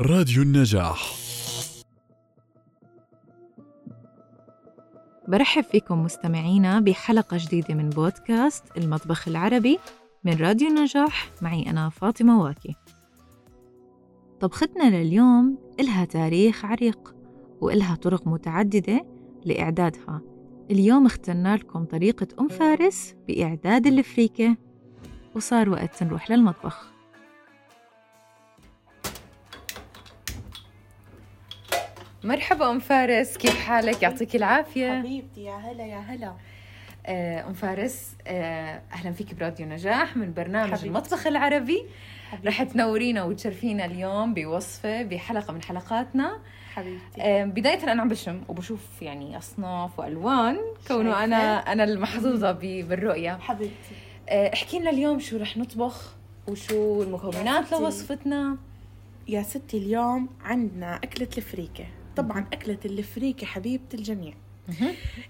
[0.00, 1.14] راديو النجاح.
[5.28, 9.78] برحب فيكم مستمعينا بحلقة جديدة من بودكاست المطبخ العربي
[10.24, 11.30] من راديو النجاح.
[11.42, 12.74] معي أنا فاطمة واكي.
[14.40, 17.14] طبختنا لليوم إلها تاريخ عريق
[17.60, 19.06] وإلها طرق متعددة
[19.44, 20.20] لإعدادها.
[20.70, 24.56] اليوم اخترنا لكم طريقة أم فارس بإعداد الفريكة
[25.36, 26.93] وصار وقت نروح للمطبخ.
[32.24, 34.98] مرحبا أم فارس كيف حالك؟ يعطيك العافية.
[34.98, 36.32] حبيبتي يا هلا يا هلا.
[37.06, 40.86] آه، أم فارس آه، أهلا فيك براديو نجاح من برنامج حبيبتي.
[40.86, 41.84] المطبخ العربي.
[42.30, 42.48] حبيبتي.
[42.48, 46.38] رح تنورينا وتشرفينا اليوم بوصفة بحلقة من حلقاتنا.
[46.74, 47.20] حبيبتي.
[47.22, 50.56] آه، بداية أنا عم بشم وبشوف يعني أصناف وألوان
[50.88, 53.38] كونه أنا؟ أنا المحظوظة بالرؤية.
[53.40, 53.94] حبيبتي.
[54.28, 56.14] احكي لنا اليوم شو رح نطبخ
[56.48, 57.72] وشو المكونات.
[57.72, 58.56] لوصفتنا.
[59.28, 61.84] يا ستي اليوم عندنا أكلة الفريكة.
[62.16, 64.34] طبعا أكلة الفريكة حبيبة الجميع.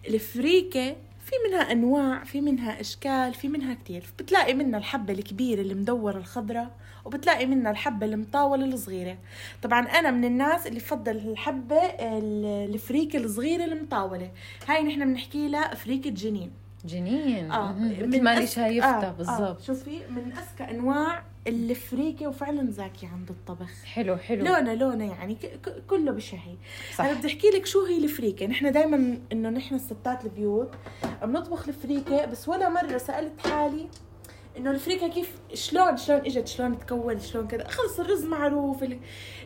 [0.09, 4.05] الفريكة في منها أنواع في منها أشكال في منها كتير.
[4.19, 6.71] بتلاقي منها الحبة الكبيرة المدورة الخضراء
[7.05, 9.19] وبتلاقي منها الحبة المطاولة الصغيرة.
[9.63, 14.31] طبعا أنا من الناس اللي بفضل الحبة ال- الفريكة الصغيرة المطاولة.
[14.69, 16.51] هاي نحن بنحكي لها فريكة جنين.
[16.85, 17.51] جنين.
[17.53, 17.73] آه.
[17.73, 19.41] مثل ما أذكى- شايفتها آه، بالضبط.
[19.41, 23.85] آه شوفي من اذكى أنواع الفريكه وفعلا زاكي عند الطبخ.
[23.85, 24.45] حلو حلو.
[24.45, 25.37] لونه لونه يعني
[25.91, 26.57] كله بشهي.
[26.95, 27.05] صح.
[27.05, 30.71] أنا بدي أحكي لك شو هي الفريكه نحن دائما إنه نحن الستات البيوت
[31.23, 33.89] بنطبخ الفريكه بس ولا مرة سألت حالي
[34.57, 37.69] إنه الفريكه كيف شلون شلون إجت شلون تكون شلون كذا.
[37.69, 38.99] خلص الرز معروف ال-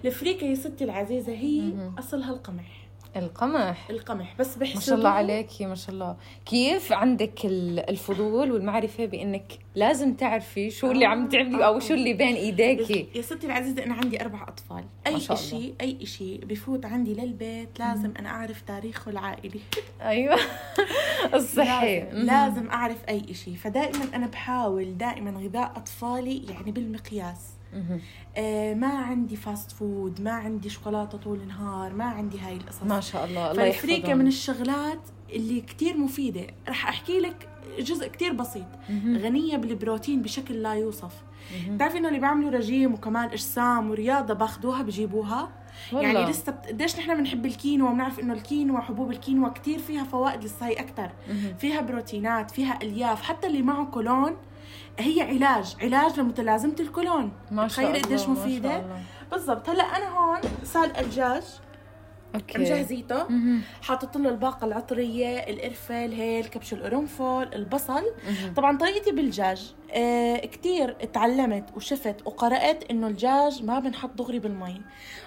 [0.04, 1.72] الفريكه يا ستي العزيزة هي.
[1.98, 2.77] أصلها القمح.
[3.16, 3.90] القمح.
[3.90, 4.34] القمح.
[4.38, 6.16] بس بحسبوه ما شاء الله عليكي ما شاء الله.
[6.46, 12.14] كيف عندك ال- الفضول والمعرفة بأنك لازم تعرفي شو اللي عم تعملي أو شو اللي
[12.14, 14.84] بين إيديكي؟ يا ستي العزيزة أنا عندي أربع أطفال.
[15.06, 15.16] أي.
[15.16, 19.60] إشي أي إشي بفوت عندي للبيت لازم أنا أعرف تاريخه العائلي.
[20.02, 20.36] أيوة.
[21.34, 23.56] الصحي لازم, لازم أعرف أي إشي.
[23.56, 27.40] فدائما أنا بحاول دائما غذاء أطفالي يعني بالمقياس.
[28.36, 33.00] آه ما عندي fast food ما عندي شوكولاتة طول النهار ما عندي هاي القصص ما
[33.00, 35.00] شاء الله الله فالفريكة يحفظهم من الشغلات
[35.32, 37.48] اللي كتير مفيدة رح أحكي لك
[37.78, 38.66] جزء كتير بسيط.
[39.06, 41.12] غنية بالبروتين بشكل لا يوصف.
[41.68, 45.48] بتعرفي إنه اللي بيعملوا رجيم وكمال اجسام ورياضة باخذوها بجيبوها
[45.92, 46.08] والله.
[46.08, 46.66] يعني لسه بت...
[46.66, 51.54] قديش نحن بنحب الكينوا وبنعرف إنه الكينوا حبوب الكينوا كتير فيها فوائد للصحة أكثر مهم.
[51.58, 54.36] فيها بروتينات فيها ألياف حتى اللي معه كولون
[54.98, 57.32] هي علاج علاج لمتلازمة الكولون.
[57.50, 58.84] ما شاء الله قديش مفيدة.
[59.30, 59.68] بالضبط.
[59.68, 61.42] هلا أنا هون سالقه الدجاج
[62.34, 62.58] okay.
[62.58, 63.26] مجهزيته.
[63.82, 68.02] حاطط له الباقة العطرية القرفه الهيل كبش القرنفل البصل.
[68.28, 68.54] مهم.
[68.54, 74.82] طبعا طريقتي بالدجاج آه كتير اتعلمت وشفت وقرأت إنه الدجاج ما بنحط دغري بالمي.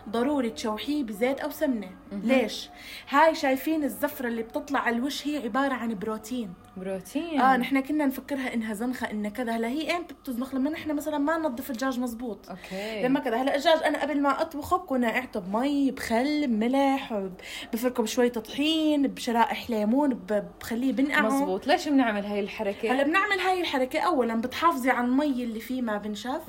[0.09, 1.91] ضروري تشوحيه بزيت أو سمنة.
[2.11, 2.69] ليش؟
[3.09, 6.53] هاي شايفين الزفرة اللي بتطلع على الوش هي عبارة عن بروتين.
[6.77, 7.41] بروتين.
[7.41, 9.51] آه نحن كنا نفكرها إنها زنخة انها كذا.
[9.51, 12.49] هلا هي إمتى بتزنخ لما نحن مثلا ما ننظف الدجاج مزبوط.
[12.49, 13.03] okay.
[13.03, 13.35] لما كذا.
[13.41, 17.29] هلا الدجاج أنا قبل ما أطبخه بكون نقعته بمي بخل بملح
[17.73, 20.19] بفركه بشويه طحين بشرائح ليمون
[20.61, 21.21] بخليه بنقعه.
[21.21, 21.67] مزبوط.
[21.67, 23.99] ليش بنعمل هاي الحركة؟ هلا بنعمل هاي الحركة.
[23.99, 26.41] أولا بتحافظي على المي اللي فيه ما بنشف.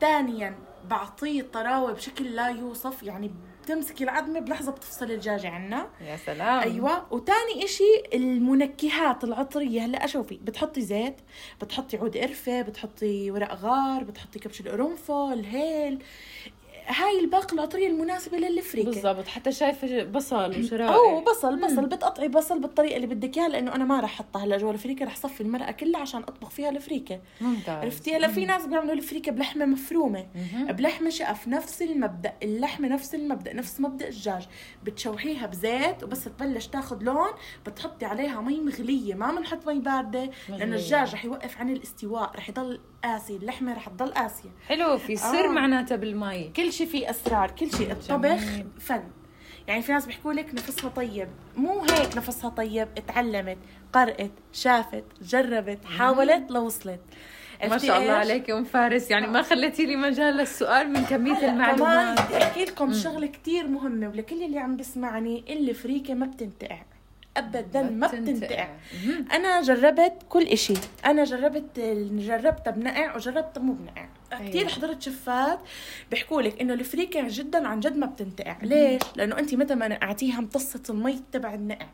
[0.00, 0.54] ثانيا
[0.90, 3.30] بعطيه طراوة بشكل لا يوصف يعني
[3.62, 5.88] بتمسكي العظمة بلحظة بتفصل الدجاجة عنا.
[6.00, 6.58] يا سلام.
[6.58, 7.12] أيوة.
[7.12, 7.84] وتاني إشي
[8.14, 9.84] المنكهات العطرية.
[9.84, 11.16] هلا شوفي بتحطي زيت
[11.62, 16.02] بتحطي عود قرفة بتحطي ورق غار بتحطي كبش القرنفل هيل.
[16.86, 22.60] هاي الباقة العطرية المناسبة للفريكة بالضبط حتى شايفة بصل وشرائح اوه بصل بصل بتقطعي بصل
[22.60, 25.72] بالطريقة اللي بدك إياها لأنه أنا ما رح أحطها هلأ جوا الفريكة رح صفي المرقه
[25.72, 27.20] كلها عشان أطبخ فيها الفريكة.
[27.40, 27.84] ممتاز.
[27.84, 30.26] عرفتي؟ هلأ في ناس بيعملوا الفريكه بلحمة مفرومة.
[30.34, 30.66] مهم.
[30.66, 34.48] بلحمة شقف نفس المبدأ اللحمة نفس المبدأ نفس مبدأ الدجاج.
[34.84, 37.30] بتشوحيها بزيت وبس تبلش تاخذ لون
[37.66, 40.64] بتحطي عليها مي مغلية ما بنحط مي باردة لأنه مغلية.
[40.64, 44.50] الدجاج رح يوقف عن الاستواء رح يضل قاسي اللحمة رح تضل قاسية.
[44.68, 45.48] حلو في سر آه.
[45.48, 46.52] معناتها بالمي.
[46.56, 48.66] كل شيء فيه أسرار كل شيء الطبخ جميل.
[48.80, 49.02] فن.
[49.68, 51.28] يعني في ناس بيحكوا لك نفسها طيب.
[51.56, 53.58] مو هيك نفسها طيب اتعلمت
[53.92, 57.00] قرأت شافت جربت حاولت لوصلت.
[57.68, 59.10] ما شاء الله؟ عليك أم فارس.
[59.10, 62.18] يعني ما خليتي لي مجال للسؤال من كمية المعلومات.
[62.18, 66.78] كمان بدي أحكي لكم شغلة كتير مهمة ولكل اللي عم بيسمعني اللي فريكة ما بتنتقع.
[67.36, 68.68] ابدا ما بتنتقع.
[69.32, 70.74] أنا جربت كل إشي.
[71.04, 71.80] أنا جربت
[72.12, 74.48] جربتها بنقع وجربتها مو بنقع أيوة.
[74.48, 75.58] كثير حضرت شفات
[76.10, 78.56] بيحكوا لك إنه الفريكه جدا عن جد ما بتنتقع.
[78.62, 81.86] ليش؟ لأنه انت متى ما نقعتيها امتصت المي تبع النقع.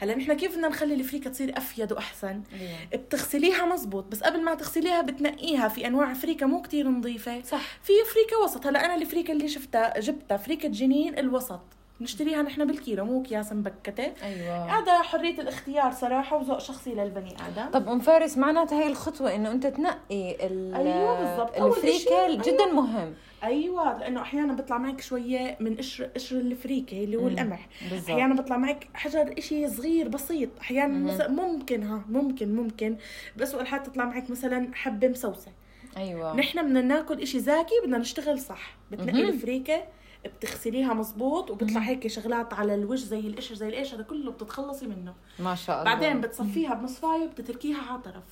[0.00, 3.02] هلأ نحن كيف بدنا نخلي الفريكة تصير أفيد وأحسن؟ أيوة.
[3.02, 7.42] بتغسليها مزبوط بس قبل ما تغسليها بتنقيها في أنواع فريكة مو كثير نظيفة.
[7.42, 7.78] صح.
[7.82, 8.66] في فريكة وسط.
[8.66, 11.60] هلأ أنا الفريكة اللي شفتها جبتها فريكة جنين الوسط.
[12.00, 14.12] نشتريها نحن بالكيلو مو أكياس مبكتة.
[14.22, 14.78] أيوه.
[14.78, 17.70] هذا حرية الاختيار صراحة وذوق شخصي للبني آدم.
[17.70, 21.62] طب أم فارس معناتها هي الخطوة إنه أنت تنقي أيوه بالضبط.
[21.62, 22.74] الفريكه جدا أيوة.
[22.74, 23.14] مهم.
[23.44, 27.68] أيوه لأنه أحيانا بيطلع معك شوية من قشر قشر الفريكة اللي هو القمح.
[27.92, 30.48] أحيانا بيطلع معك حجر إشي صغير بسيط.
[30.60, 32.96] أحيانا ممكن ها ممكن ممكن.
[33.36, 35.52] بس حتى تطلع معك مثلا حبة مسوسة.
[35.96, 36.36] أيوه.
[36.36, 38.76] نحن بدنا ناكل إشي زاكي بدنا نشتغل صح.
[38.90, 39.82] بتنقي الفريكة
[40.28, 45.14] بتغسليها مزبوط وبتطلع هيك شغلات على الوجه زي القشر زي الإيش هذا كله بتتخلصي منه
[45.38, 48.24] ما شاء الله بعدين بتصفيها بمصفايه وبتتركيها على طرف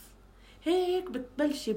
[0.65, 1.73] هيك بتبلشي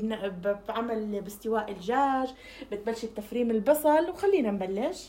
[0.70, 2.30] بعمل باستواء الدجاج
[2.72, 5.04] بتبلشي بتفريم البصل وخلينا نبلش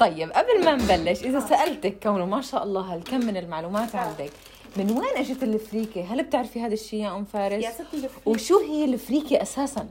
[0.00, 1.40] طيب قبل ما نبلش إذا.
[1.40, 3.98] سألتك كونه ما شاء الله هالكم من المعلومات آه.
[3.98, 4.32] عندك
[4.76, 8.58] من وين إجت الفريكة؟ هل بتعرفي هذا الشيء يا أم فارس؟ يا ستي الفريكة وشو
[8.58, 9.88] هي الفريكة أساسا؟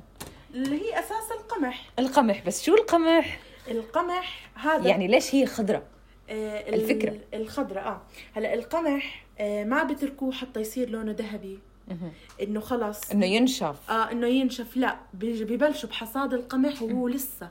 [0.53, 3.39] اللي هي أساس القمح القمح بس شو القمح؟
[3.71, 5.83] القمح هذا يعني ليش هي خضرة؟
[6.29, 7.15] آه الفكرة.
[7.33, 8.01] الخضرة آه.
[8.33, 11.59] هلا القمح آه ما بتركوه حتى يصير لونه ذهبي.
[12.41, 13.11] إنه خلص.
[13.11, 13.91] إنه ينشف.
[13.91, 14.77] آه إنه ينشف.
[14.77, 17.49] لا ببلشوا بحصاد القمح وهو لسه.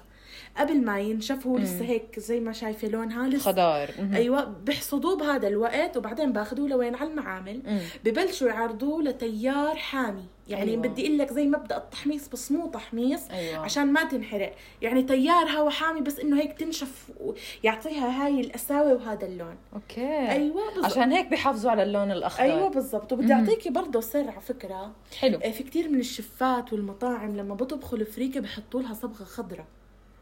[0.56, 3.52] قبل ما ينشف هو لسه هيك زي ما شايفة لونها لسه.
[3.52, 3.90] خضار.
[4.14, 7.80] أيوه بحصدوه بهذا الوقت وبعدين باخذوه لوين؟ على المعامل.
[8.04, 10.24] ببلشوا يعرضوه لتيار حامي.
[10.48, 10.82] يعني أيوة.
[10.82, 13.58] بدي أقول لك زي مبدا التحميص بس مو تحميص أيوة.
[13.58, 14.54] عشان ما تنحرق.
[14.82, 19.56] يعني تيار هوا حامي بس إنه هيك تنشف ويعطيها هاي القساوة وهذا اللون.
[19.74, 20.30] okay.
[20.30, 20.84] أيوه بالزبط.
[20.84, 22.42] عشان هيك بيحافظوا على اللون الأخضر.
[22.42, 23.12] أيوه بالضبط.
[23.12, 24.92] وبدي أعطيكي برضه سر على فكرة.
[25.18, 25.38] حلو.
[25.38, 29.66] آه، في كثير من الشفات والمطاعم لما بطبخوا الفريكة بحطوا لها صبغة خضراء.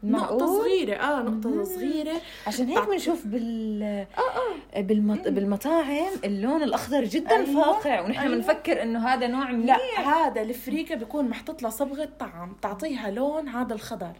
[0.03, 0.95] معقول؟ نقطة صغيرة.
[0.95, 1.65] آه نقطة مم.
[1.65, 2.21] صغيرة.
[2.47, 4.07] عشان هيك بنشوف بال آه
[4.77, 4.81] آه.
[4.81, 5.27] بالمط...
[5.27, 7.63] بالمطاعم اللون الأخضر جدا أيوة.
[7.63, 8.83] فاقع ونحن بنفكر أيوة.
[8.83, 13.73] إنه هذا نوع من لا هذا الفريكة بيكون محطوط له صبغة طعم تعطيها لون هذا
[13.73, 14.13] الخضر.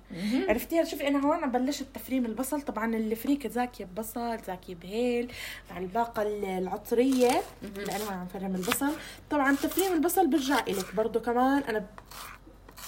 [0.50, 2.62] عرفتي شوفي أنا هون بلشت تفريم البصل.
[2.62, 5.32] طبعا الفريكة زاكية ببصل زاكية بهيل
[5.72, 6.22] مع الباقة
[6.58, 7.32] العطرية.
[7.78, 8.92] لأنه عم فرم البصل.
[9.30, 11.64] طبعا تفريم البصل برجع إلك برضه كمان.
[11.64, 11.86] أنا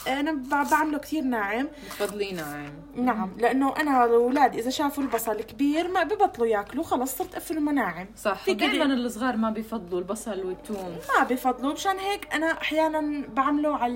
[0.08, 0.32] أنا
[0.72, 1.68] بعمله كثير ناعم.
[1.86, 2.74] بتفضليه ناعم.
[2.96, 8.08] نعم لأنه أنا الاولاد إذا شافوا البصل كبير ما ببطلوا ياكلوا خلص صرت افرمه ناعم.
[8.18, 10.98] صح دائما الصغار ما بيفضلوا البصل والثوم.
[11.20, 13.94] ما بيفضلوا مشان هيك أنا أحيانا بعمله على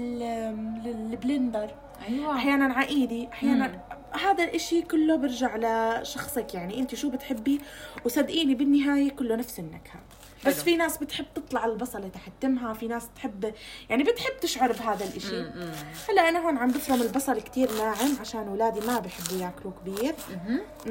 [0.85, 1.69] البلندر.
[2.07, 2.35] أيوه.
[2.35, 4.19] أحيانا على إيدي أحيانا مم.
[4.19, 7.61] هذا الإشي كله برجع لشخصك يعني أنت شو بتحبي؟
[8.05, 9.99] وصدقيني بالنهاية كله نفس النكهة.
[10.45, 10.63] بس حلو.
[10.63, 13.53] في ناس بتحب تطلع البصلة تحت تمها في ناس تحب
[13.89, 15.41] يعني بتحب تشعر بهذا الإشي.
[16.09, 20.15] هلا أنا هون عم بفرم البصل كتير ناعم عشان اولادي ما بيحبوا ياكلوه كبير.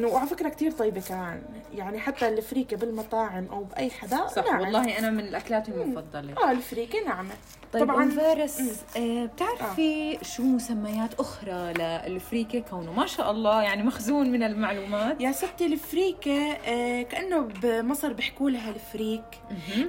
[0.05, 1.43] وعلى فكرة كتير طيبة كمان
[1.75, 4.61] يعني حتى الفريكة بالمطاعم أو بأي حدا صح ناعم.
[4.61, 6.35] والله أنا من الأكلات المفضلة.
[6.43, 7.35] آه الفريكة ناعمة.
[7.73, 8.61] طيب طبعا فارس
[8.97, 10.25] آه بتعرفي آه.
[10.25, 15.21] شو مسميات أخرى للفريكة؟ كونه ما شاء الله يعني مخزون من المعلومات.
[15.21, 19.38] يا ستي الفريكة آه كأنه بمصر بيحكوا لها الفريك.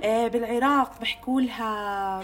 [0.03, 2.23] بالعراق بحكوا لها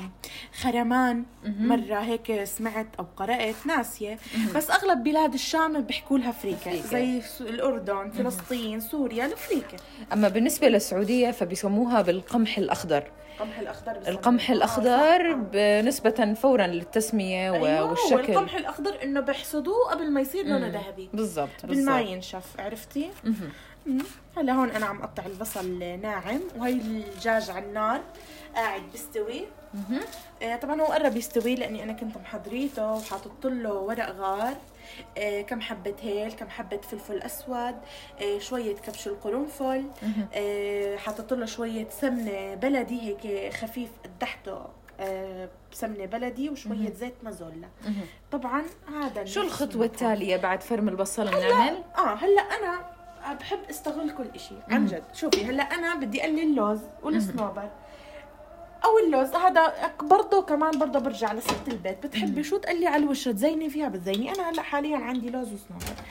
[0.61, 1.23] خرمان.
[1.45, 4.19] مرة هيك سمعت أو قرأت ناسية.
[4.55, 9.77] بس أغلب بلاد الشام بحكوا لها فريكة زي الأردن فلسطين سوريا الفريكة
[10.13, 13.03] أما بالنسبة للسعودية فبيسموها بالقمح الأخضر.
[13.35, 18.15] القمح الأخضر القمح الأخضر بنسبة فورا للتسمية أيوة والشكل.
[18.15, 21.09] والقمح الأخضر إنه بحصدوه قبل ما يصير لونه ذهبي.
[21.13, 23.09] بالضبط قبل ما ينشف عرفتي؟
[24.37, 28.01] هلا هون أنا عم اقطع البصل ناعم وهي الدجاج على النار
[28.55, 29.45] قاعد بيستوي.
[30.41, 34.53] آه طبعا هو قرب يستوي لأني أنا كنت محضريته وحاطط له ورق غار.
[35.17, 37.75] آه كم حبة هيل كم حبة فلفل أسود
[38.21, 39.85] آه شوية كبش القرنفل.
[40.33, 44.65] آه حاطط له شوية سمنة بلدي هيك خفيف قدحته
[44.99, 47.69] آه بسمنة بلدي وشوية زيت مازولا.
[48.31, 48.63] طبعا
[49.01, 52.94] هذا شو الخطوة التالية بعد فرم البصل بنعمل؟ آه هلا أنا
[53.33, 55.03] بحب استغل كل شيء عن جد.
[55.13, 57.69] شوفي هلأ أنا بدي اقلي اللوز والصنوبر.
[58.85, 62.05] أو اللوز هذا برضه كمان برضه برجع لست البيت.
[62.05, 64.31] بتحبي شو تقلي على الوش؟ تزيني فيها بتزيني.
[64.31, 66.01] أنا هلأ حاليا عندي لوز وصنوبر.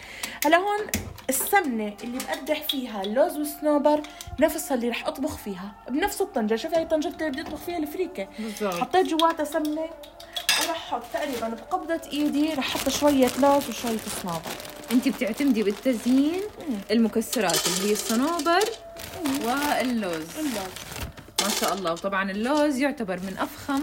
[0.44, 0.87] هلأ هون
[1.28, 4.02] السمنة اللي بقدح فيها اللوز والصنوبر
[4.40, 6.56] نفسها اللي رح أطبخ فيها بنفس الطنجة.
[6.56, 8.28] شوفي هي طنجتي اللي بدي اطبخ فيها الفريكة.
[8.38, 8.75] بالضبط.
[8.75, 9.87] حطيت جواتها سمنة
[10.61, 14.40] ورح أحط تقريبا بقبضة إيدي رح أحط شوية لوز وشوية صنوبر.
[14.93, 16.41] انت بتعتمدي بالتزيين
[16.91, 18.61] المكسرات اللي هي الصنوبر
[19.45, 19.81] واللوز.
[19.81, 20.25] اللوز
[21.43, 21.93] ما شاء الله.
[21.93, 23.83] وطبعا اللوز يعتبر من أفخم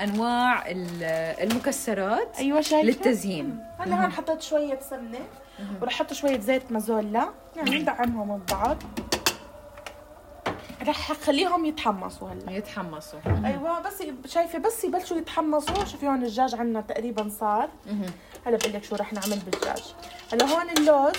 [0.00, 1.02] أنواع ال-
[1.50, 3.58] المكسرات أيوه شايفة؟ للتزيين.
[3.78, 5.18] هلا هون حطيت شوية سمنة
[5.82, 8.82] ورح أحط شوية زيت مازولا يعني ندعمهم ببعض.
[10.82, 12.52] رح أخليهم يتحمصوا هلأ.
[12.52, 13.18] يتحمصوا.
[13.44, 15.84] أيوه بس شايفة بس يبلشوا يتحمصوا.
[15.84, 17.68] شوفي هون الدجاج عندنا تقريبا صار.
[18.46, 19.82] هلأ بقول لك شو رح نعمل بالدجاج.
[20.32, 21.14] هلأ هون اللوز.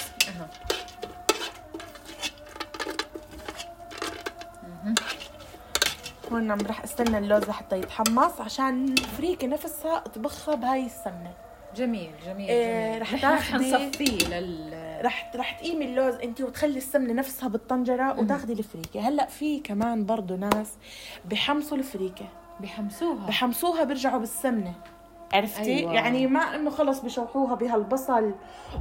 [6.31, 11.33] هون عم رح استنى اللوز لحتى يتحمص عشان الفريكه نفسها اطبخها بهاي السمنة.
[11.75, 13.01] جميل جميل إيه، جميل.
[13.01, 18.19] رح نحن رح تاخدي- نصفيه لل رح رح تقيمي اللوز انت وتخلي السمنة نفسها بالطنجرة
[18.19, 20.73] وتاخدي الفريكه هلأ في كمان برضه ناس
[21.25, 22.25] بحمصوا الفريكه
[22.59, 24.73] بحمسوها بحمصوها بيرجعوا بالسمنة.
[25.33, 25.93] عرفتي؟ أيوة.
[25.93, 28.31] يعني ما إنه خلص بشوحوها بهالبصل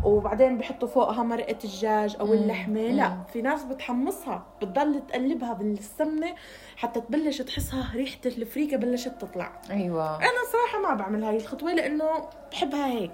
[0.05, 2.33] وبعدين بحطوا فوقها مرقة الدجاج أو مم.
[2.33, 2.81] اللحمة.
[2.81, 3.23] لأ مم.
[3.33, 6.35] في ناس بتحمصها بتضل تقلبها بالسمنة
[6.77, 9.53] حتى تبلش تحسها ريحة الفريكه بلشت تطلع.
[9.71, 10.17] أيوه.
[10.17, 13.13] أنا صراحة ما بعمل هاي الخطوة لأنه بحبها هيك.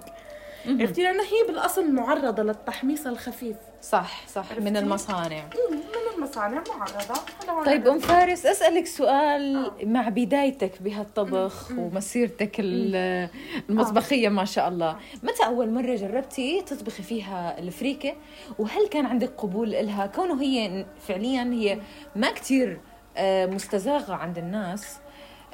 [0.67, 3.55] عرفتي؟ لأنه هي بالأصل معرضة للتحميص الخفيف.
[3.81, 5.43] صح صح من؟ المصانع.
[5.71, 7.65] من المصانع معرضة.
[7.65, 9.85] طيب أم فارس أسألك سؤال آه.
[9.85, 11.71] مع بدايتك بهالطبخ.
[11.71, 13.29] ومسيرتك ال-
[13.69, 14.95] المطبخية ما شاء الله.
[15.23, 18.13] متى أول مرة جربتي تطبخي فيها الفريكة؟
[18.59, 21.79] وهل كان عندك قبول لها كونه هي فعليا هي
[22.15, 22.79] ما كتير
[23.17, 24.97] آه، مستزاغة عند الناس.
[24.97, 25.03] آه،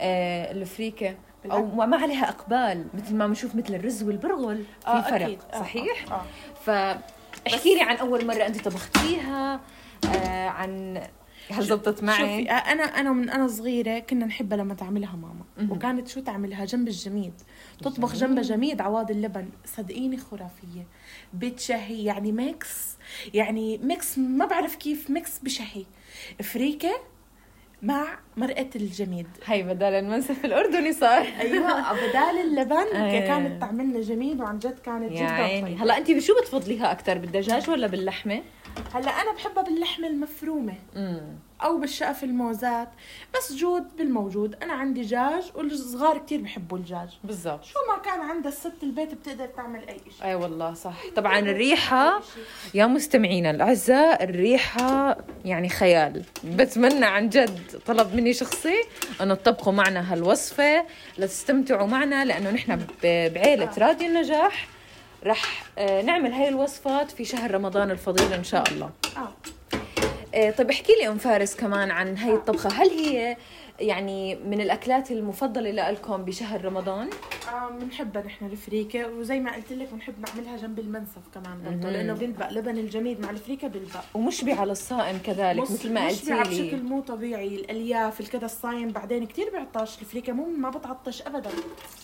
[0.02, 1.16] الفريكه
[1.46, 1.66] أو.
[1.66, 5.40] ما عليها أقبال مثل ما بنشوف مثل الرز والبرغل في آه، فرق أكيد.
[5.54, 6.26] آه، صحيح؟ آه، آه.
[6.66, 9.60] فاحكي لي عن أول مرة أنت طبختيها
[10.16, 11.02] آه عن
[11.52, 15.72] هل زبطت معي؟ شوفي آه، أنا أنا من أنا صغيرة كنا نحبها لما تعملها ماما.
[15.72, 17.34] وكانت شو تعملها؟ جنب الجميد.
[17.82, 19.50] تطبخ جنبها جميد عواد اللبن.
[19.66, 20.88] صدقيني خرافية.
[21.34, 22.98] بتشهي يعني mix
[23.34, 25.86] يعني mix ما بعرف كيف mix بشهي.
[26.44, 27.00] فريكه
[27.82, 29.28] مع مرقه الجميد.
[29.46, 31.28] هي بدل المنسف الأردني صار.
[31.40, 32.96] أيوه بدال اللبن.
[32.96, 33.28] أيه.
[33.28, 35.84] كانت تعملنا جميد وعن جد كانت جدا عيني طيبة.
[35.84, 38.42] هلا انت بشو بتفضليها أكثر بالدجاج ولا باللحمة؟
[38.94, 40.74] هلا أنا بحبها باللحمة المفرومة.
[40.96, 42.90] امم أو بالشقف الموزات.
[43.38, 44.56] بس جود بالموجود.
[44.64, 47.64] أنا عندي دجاج والصغار كتير بحبوا الدجاج بالضبط.
[47.64, 50.94] شو ما كان عندها الست البيت بتقدر تعمل أي شيء أي والله صح.
[51.16, 52.22] طبعا الريحة
[52.74, 56.24] يا مستمعينا الأعزاء الريحة يعني خيال.
[56.44, 58.84] بتمنى عن جد طلب مني شخصي
[59.22, 60.86] انه تطبقوا معنا هالوصفة
[61.18, 64.68] لتستمتعوا معنا لأنه نحن بعيلة راديو النجاح.
[65.24, 68.90] رح آه، نعمل هاي الوصفات في شهر رمضان الفضيل إن شاء الله.
[69.18, 69.34] آه آه،
[70.34, 72.70] طيب احكي لي أم فارس كمان عن هاي الطبخة.
[72.70, 73.38] هل هي
[73.80, 77.10] يعني من الأكلات المفضلة لكم بشهر رمضان؟
[77.82, 81.62] بنحبها نحن الفريكه وزي ما قلت لك بنحب نعملها جنب المنسف كمان.
[81.66, 84.02] برضه لأنه بيلبق لبن الجميد مع الفريكه بيلبق.
[84.14, 88.90] ومشبعه للصائم كذلك مش- مثل ما قلتي مشبعة بشكل لي مو طبيعي الألياف الكذا الصايم
[88.92, 91.50] بعدين كتير بيعطش الفريكه مو ما بتعطش ابدا.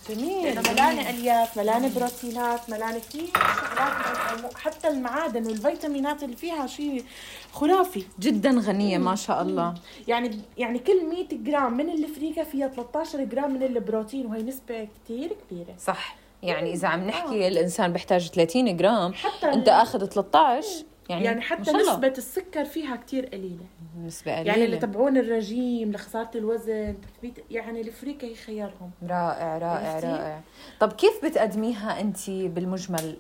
[0.10, 0.44] جميل.
[0.46, 7.04] لأنه ملانة ألياف ملانة بروتينات ملانة كثير شغلات حتى المعادن والفيتامينات اللي فيها شيء
[7.52, 8.04] خرافي.
[8.20, 9.74] جدا غنية ما شاء الله.
[10.08, 15.35] يعني يعني كل 100 جرام من الفريكه فيها 13 جرام من البروتين وهي نسبة كثير
[15.50, 15.76] كبيرة.
[15.78, 16.16] صح.
[16.44, 20.68] يعني إذا عم نحكي الإنسان بيحتاج 30 جرام حتى أنت أخذ 13
[21.10, 21.72] يعني, يعني حتى.
[21.72, 23.66] نسبة السكر فيها كتير قليلة.
[24.06, 24.48] نسبة قليلة.
[24.48, 30.42] يعني اللي تبعون الرجيم لخسارة الوزن تثبيت يعني الفريكة هي خيارهم رائع رائع؟ رائع.
[30.80, 33.16] طب كيف بتقدميها انت بالمجمل؟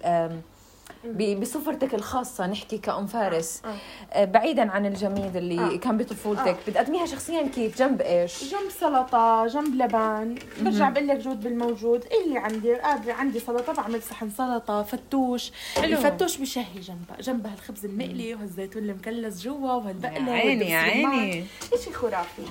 [1.05, 3.61] أم، ب- بصفرتك الخاصة نحكي كأم فارس.
[3.65, 3.75] آه.
[4.13, 5.77] آه، بعيدا عن الجميد اللي آه.
[5.77, 6.57] كان بطفولتك.
[6.67, 10.35] بتقدميها شخصيا كيف؟ جنب إيش؟ جنب سلطة جنب لبن.
[10.61, 12.05] برجع بقول لك جود بالموجود.
[12.25, 15.51] اللي عندي قادرة عندي سلطة بعمل صحن سلطة فتوش.
[15.75, 15.85] حلو.
[15.85, 17.21] الفتوش بشهي جنبها.
[17.21, 20.77] جنبها الخبز المقلي وهالزيتون المكلس جوا وهالبقلة يا عيني يا.
[20.77, 21.43] عيني.
[21.73, 22.41] إشي خرافي.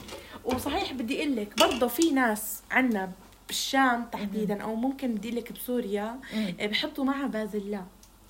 [0.45, 3.11] وصحيح بدي أقول لك برضه في ناس عنا
[3.49, 6.17] بالشام تحديدا أو ممكن بدي لك بسوريا.
[6.61, 7.81] آه، بحطوا معها بازلا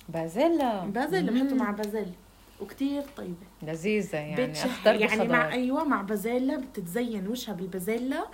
[0.09, 0.85] بازيلا.
[0.85, 1.43] بازل مم.
[1.43, 2.05] بحطوا مع بازل
[2.61, 3.35] وكتير طيبة.
[3.63, 8.25] لذيذة يعني بتشهي يعني مع أيوه مع بازيلا بتتزين وشها بالبازيلا.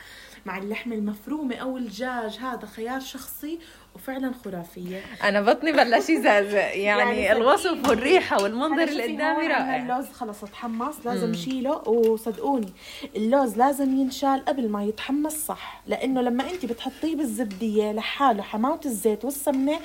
[0.46, 2.38] مع اللحمة المفرومة أو الدجاج.
[2.42, 3.60] هذا خيار شخصي
[3.96, 5.02] وفعلا خرافية.
[5.24, 9.76] أنا بطني بلش يزعزع يعني, يعني الوصف والريحة والمنظر اللي قدامي رائع.
[9.76, 11.34] اللوز خلص تحمص لازم.
[11.34, 12.74] شيله وصدقوني
[13.16, 15.82] اللوز لازم ينشال قبل ما يتحمص صح.
[15.88, 19.80] لأنه لما انت بتحطيه بالزبدية لحاله حماوة الزيت والسمنة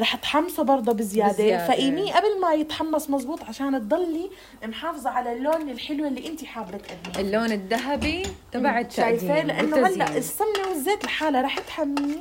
[0.00, 1.66] رح تحمصه برضه بزيادة, بزيادة.
[1.66, 4.30] فقيميه قبل ما يتحمص مزبوط عشان تضلي
[4.64, 7.28] محافظة على اللون الحلو اللي انت حابة تقدميه.
[7.28, 9.18] اللون الذهبي تبع التقديم.
[9.18, 12.18] شايفه لأنه هلأ السمنة والزيت لحالها رح تحميه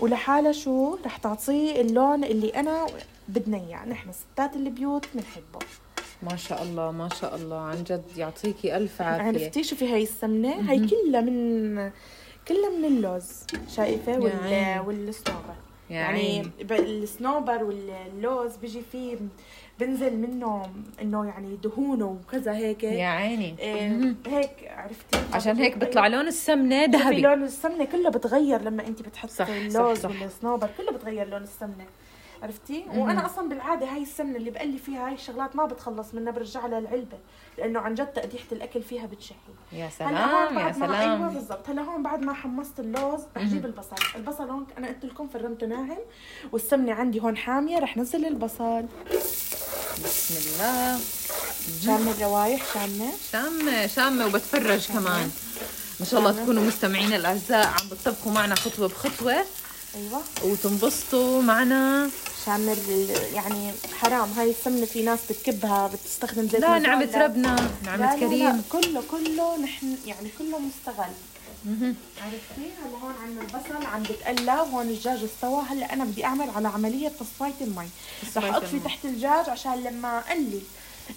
[0.00, 2.86] ولحالها شو؟ رح تعطيه اللون اللي أنا
[3.28, 3.84] بدنا إياه.
[3.88, 5.58] نحن ستات البيوت بنحبه.
[6.22, 7.56] ما شاء الله ما شاء الله.
[7.58, 9.22] عن جد يعطيكي ألف عافية.
[9.24, 11.90] عرفتي شوفي هاي السمنة؟ هاي كلها من
[12.48, 13.28] كلها من اللوز.
[13.76, 15.12] شايفة؟ وال
[15.90, 16.50] يا يعني عيني.
[16.64, 19.16] ب- السنوبر واللوز بيجي فيه
[19.80, 20.62] بنزل منه
[21.02, 22.84] إنه يعني دهونه وكذا هيك.
[22.84, 23.56] يا عيني.
[23.58, 24.14] إيه.
[24.26, 27.20] هيك عرفتي؟ عشان هيك بيطلع لون السمنة ذهبي.
[27.20, 30.22] لون السمنة كله بتغير لما انت بتحطي صح، اللوز صح.
[30.22, 31.86] والسنوبر كله بتغير لون السمنة.
[32.42, 32.98] عرفتي؟ مهم.
[32.98, 36.78] وأنا أصلا بالعادة هاي السمنة اللي بقلي فيها هاي الشغلات ما بتخلص منها برجع لها
[36.78, 37.18] العلبة
[37.58, 39.36] لأنه عن جد تقديحه الأكل فيها بتشهي
[39.72, 41.34] يا هلا هون سلام يا بعد ما أيوه سلام.
[41.34, 41.68] بالضبط.
[41.70, 43.52] هلا هون بعد ما حمصت اللوز رح مهم.
[43.52, 43.96] جيب البصل.
[44.16, 45.98] البصل هون أنا قلت لكم فرمته ناعم
[46.52, 48.84] والسمنة عندي هون حامية رح نزل البصل
[50.04, 51.00] بسم الله.
[51.84, 53.12] شامة الروايح شامة.
[53.32, 55.30] شامة شامة وبتفرج كمان.
[56.00, 56.42] ما شاء الله شامة.
[56.42, 57.66] تكونوا مستمعين الأعزاء.
[57.66, 59.32] عم بتطبخوا معنا خطوة بخطوة.
[59.94, 60.22] أيوه.
[60.44, 62.10] وتنبسطوا معنا.
[62.46, 64.32] شامة ال- يعني حرام.
[64.32, 66.78] هاي السمنة في ناس بتكبها بتستخدم زيت لا.
[66.78, 68.26] نعمة ربنا لا نعمة لا لا.
[68.28, 68.62] كريم.
[68.72, 71.12] كله كله نحن يعني كله مستغل.
[71.66, 71.94] مهم.
[72.22, 76.68] عرفتي هلا هون عندنا البصل عم بتقلى وهون الدجاج استوى هلا أنا بدي أعمل على
[76.68, 77.88] عملية تصفية المي
[78.36, 78.78] رح أطفي.
[78.80, 80.60] تحت الدجاج عشان لما أقلي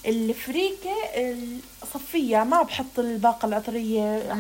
[0.06, 1.60] الفريكة ال-
[1.94, 4.34] صفيها ما بحط الباقة العطرية.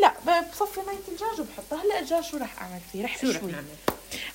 [0.00, 0.14] لا
[0.52, 3.52] بصفي مية الدجاج وبحطها هلا الدجاج شو رح أعمل فيه رح شو أشوي؟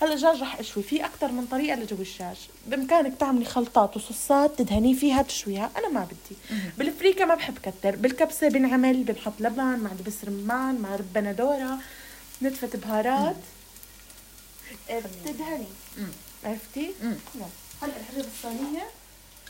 [0.02, 4.96] هلا الدجاج رح اشوي في أكثر من طريقة لجو الدجاج بإمكانك تعملي خلطات وصوصات تدهنيه
[4.96, 5.72] فيها تشويها.
[5.78, 6.60] أنا ما بدي.
[6.78, 7.96] بالفريكة ما بحب كتر.
[7.96, 11.78] بالكبسة بنعمل بنحط لبن مع دبس رمان مع ربنا دورة
[12.42, 13.36] نتفة بهارات.
[14.90, 15.66] إيه، بتدهني
[15.98, 16.08] مم.
[16.44, 16.92] عرفتي؟
[17.82, 18.84] هلا الحجر الصينيه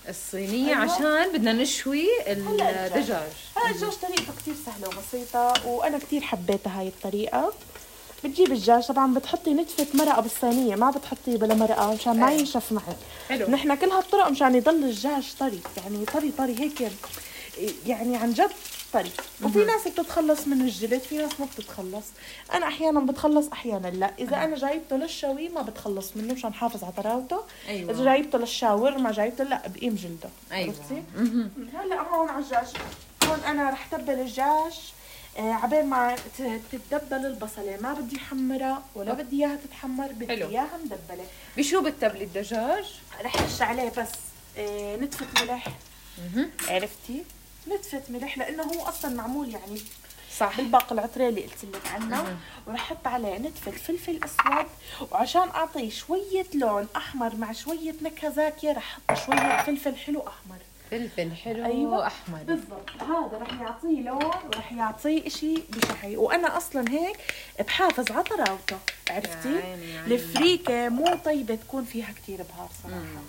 [0.10, 0.94] الصينية أيوة.
[0.94, 2.62] عشان بدنا نشوي الدجاج.
[3.56, 7.54] هلا الدجاج طريقته كتير سهلة وبسيطة وأنا كتير حبيتها هاي الطريقة.
[8.24, 12.32] بتجيب الدجاج طبعا بتحطي نتفة مرقة بالصينية ما بتحطي بلا مرقة مشان ما.
[12.32, 12.98] ينشف معك.
[13.30, 13.48] حلو.
[13.48, 16.92] نحن كل هالطرق مشان يضل الدجاج طري يعني طري طري هيك
[17.86, 18.52] يعني عن جد
[18.94, 19.12] طري.
[19.44, 22.06] وفي ناس بتتخلص من الجلد في ناس ما بتتخلص.
[22.54, 24.14] أنا أحيانا بتخلص أحيانا لا.
[24.20, 27.40] إذا أنا جايبته للشوي ما بتخلص منه مشان حافظ على طراوته.
[27.68, 27.92] أيوة.
[27.92, 30.30] إذا جايبته للشاور ما جايبته لا بقيم جلده؟
[31.16, 31.52] مهم.
[31.74, 32.68] هلأ هون على الدجاج
[33.26, 34.74] هون أنا رح تبل الدجاج
[35.38, 39.14] عبال ما ت- تتدبل البصلة ما بدي حمرها ولا.
[39.14, 40.34] بدي إياها تتحمر بدي.
[40.46, 41.26] إياها مدبلة
[41.58, 42.86] بشو بتبلي الدجاج؟
[43.22, 44.10] رح رش عليه بس
[44.58, 45.68] آه نتفه ملح.
[46.68, 47.24] عرفتي
[47.68, 49.82] نتفه ملح لأنه هو أصلا معمول يعني
[50.38, 52.38] صح بالباقة العطرية اللي قلت لك عنها.
[52.68, 54.68] ورح أحط عليه نتفة فلفل أسود
[55.12, 60.58] وعشان أعطيه شوية لون أحمر مع شوية نكهة زاكية رح أحط شوية فلفل حلو أحمر
[60.92, 62.08] فلفل حلو أيوة.
[62.08, 62.38] أحمر.
[62.44, 62.90] بالضبط.
[63.02, 67.18] هذا رح يعطيه لون ورح يعطيه إشي بشهي وأنا أصلا هيك
[67.60, 68.78] بحافظ على طراوته
[69.10, 69.60] عرفتي.
[70.08, 73.22] الفريكة مو طيبة تكون فيها كتير بهار صراحة.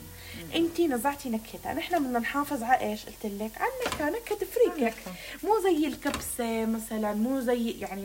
[0.56, 5.12] انتي نزعتي نكهتها نحن بدنا نحافظ على إيش؟ قلت لك على النكهة نكهة فريكه نكهة.
[5.44, 8.02] مو زي الكبسة مثلا مو زي يعني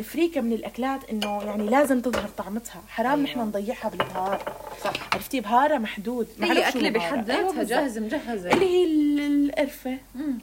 [0.00, 2.82] الفريكه من الأكلات إنه يعني لازم تظهر طعمتها.
[2.88, 3.22] حرام أيوة.
[3.22, 4.52] نحن نضيعها بالبهار.
[4.84, 4.92] صح.
[5.14, 6.28] عرفتي؟ بهارها محدود.
[6.42, 6.90] هي بهارها.
[6.90, 7.68] بحد أيوة ذاتها بالضبط.
[7.70, 8.50] جاهزة مجهزة.
[8.50, 9.98] اللي هي ال- القرفة.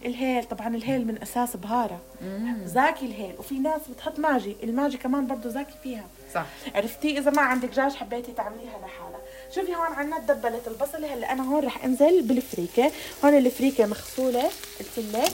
[0.06, 2.58] الهيل طبعا الهيل من أساس بهارة مم.
[2.66, 3.36] زاكي الهيل.
[3.40, 4.56] وفي ناس بتحط Maggi.
[4.63, 6.06] ال Maggi كمان برضه زاكي فيها.
[6.34, 6.46] صح.
[6.76, 9.07] عرفتي؟ إذا ما عندك دجاج حبيتي تعمليها لحالها
[9.56, 12.92] شوفي هون عنا تدبلت البصله هلأ أنا هون رح أنزل بالفريكة.
[13.26, 14.44] هون الفريكة مغسولة
[14.80, 15.32] قلت لك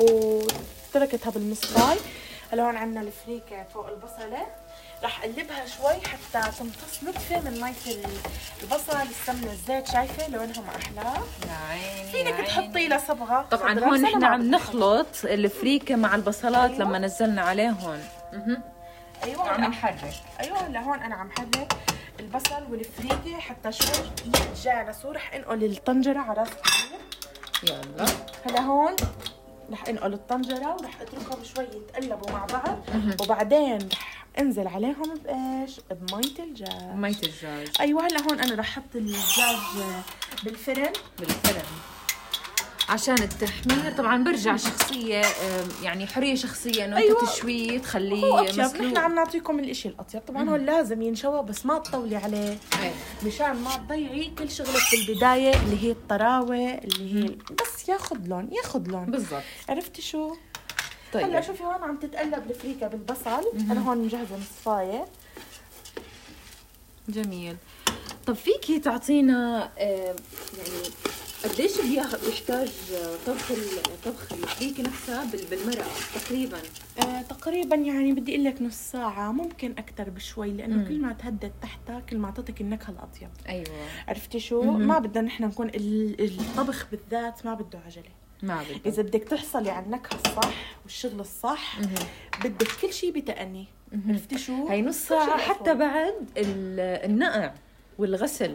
[0.00, 1.96] وتركتها بالمصفاي.
[2.52, 4.46] هلأ هون عنا الفريكة فوق البصلة.
[5.02, 8.04] رح أقلبها شوي حتى تمتص نتفه من مية ال-
[8.62, 9.86] البصل السمنة الزيت.
[9.86, 12.46] شايفة؟ لونها ما احلاه يا عيني فينك.
[12.46, 16.82] تحطي لها صبغة؟ طبعا هون نحن عم نخلط الفريكة مع البصلات أيوة.
[16.84, 18.02] لما نزلنا عليه هون
[18.32, 18.62] مهم.
[19.24, 20.14] أيوه هلا- نحرك.
[20.40, 21.72] أيوه هلأ هون أنا عم حرك.
[22.20, 26.48] البصل والفريكة حتى شوي يتجانسوا رح انقل الطنجرة على راس
[27.62, 28.06] يلا.
[28.46, 28.96] هلا هون
[29.72, 32.78] رح انقل الطنجرة ورح اتركهم شوي يتقلبوا مع بعض.
[33.20, 38.94] وبعدين رح انزل عليهم بإيش؟ بمية الدجاج مية الدجاج أيوه هلا هون أنا رح أحط
[38.94, 39.56] الدجاج
[40.44, 40.92] بالفرن.
[41.18, 41.62] بالفرن.
[42.88, 43.92] عشان التحمير.
[43.92, 47.20] طبعا برجع شخصية آم، يعني حرية شخصية إنه أيوة.
[47.20, 48.58] انت تشويه تخليه أطيب.
[48.58, 50.22] نحن مسلوق عم نعطيكم الإشي الأطيب.
[50.28, 52.58] طبعا هو لازم ينشوى بس ما تطولي عليه.
[52.82, 52.92] أي.
[53.26, 58.88] مشان ما تضيعي كل شغلك بالبداية اللي هي الطراوة اللي هي بس ياخد لون ياخد
[58.88, 59.04] لون.
[59.04, 59.42] بالضبط.
[59.68, 60.34] عرفتي شو؟
[61.12, 61.24] طيب.
[61.24, 63.50] هلا شوفي هون عم تتقلب الفريكة بالبصل.
[63.70, 65.04] أنا هون مجهزة مصفاية.
[67.08, 67.56] جميل.
[68.26, 70.14] طب فيكي تعطينا يعني
[71.44, 71.80] قديش
[72.26, 72.68] بيحتاج
[73.26, 73.52] طبخ
[74.04, 76.58] طبخ الفريكه نفسها بالمرقه تقريبا؟
[76.98, 80.88] آه تقريبا يعني بدي أقول لك نص ساعة ممكن أكثر بشوي لأنه مم.
[80.88, 83.28] كل ما تهدت تحتها كل ما اعطتك النكهة الأطيب.
[83.48, 83.66] أيوه.
[84.08, 84.86] عرفتي شو؟ مم.
[84.86, 88.10] ما بدنا نحن نكون الطبخ بالذات ما بده عجلة.
[88.42, 91.88] ما بدنا إذا بدك تحصلي على النكهة الصح والشغل الصح مم.
[92.44, 93.66] بدك كل شيء بتأني.
[94.08, 97.52] عرفتي شو؟ هي نص ساعة حتى بعد النقع
[97.98, 98.54] والغسل.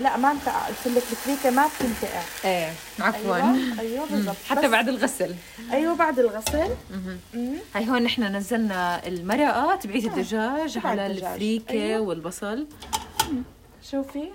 [0.00, 2.22] لا ما انت قلت لك الفريكه ما بتنتقع.
[2.44, 3.36] إيه عفوا.
[3.36, 4.36] أيوه, أيوة بالضبط.
[4.48, 5.34] حتى بعد الغسل.
[5.72, 6.70] أيوه بعد الغسل.
[7.74, 10.08] هاي هون نحن نزلنا المرقة تبعيت آه.
[10.08, 12.00] الدجاج على الفريكه أيوة.
[12.00, 12.66] والبصل.
[13.90, 14.28] شوفي.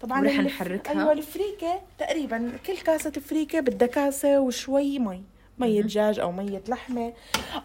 [0.00, 0.92] طبعا ورح نحركها.
[0.92, 5.22] أيوه الفريكه تقريبا كل كاسة فريكه بدها كاسة وشوي مي.
[5.60, 7.12] مية دجاج أو مية لحمة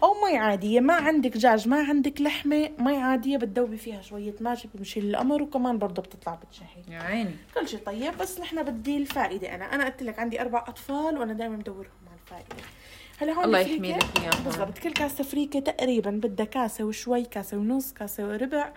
[0.02, 0.80] أو مي عادية.
[0.80, 5.78] ما عندك دجاج ما عندك لحمة مي عادية بتدوبي فيها شوية ماجي بمشي الأمر وكمان
[5.78, 6.94] برضه بتطلع بتشهي.
[6.94, 7.36] يا عيني.
[7.54, 9.74] كل شيء طيب بس نحن بدي الفائدة أنا.
[9.74, 12.64] أنا قلت لك عندي أربع أطفال وأنا دائما بدورهم على الفائدة.
[13.20, 17.56] هلا هون الله يحمي لك اياها بالضبط كل كاسه فريكه تقريبا بدها كاسه وشوي كاسه
[17.56, 18.72] ونص كاسه وربع